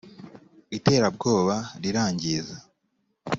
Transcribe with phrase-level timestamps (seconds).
[0.77, 2.55] iterabwoba rirangiza